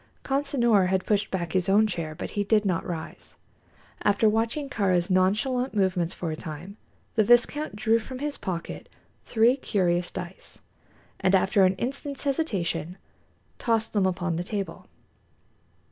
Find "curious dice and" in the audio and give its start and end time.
9.55-11.35